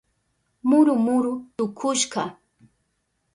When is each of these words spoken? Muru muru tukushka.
Muru 0.67 0.93
muru 1.05 1.31
tukushka. 1.55 2.21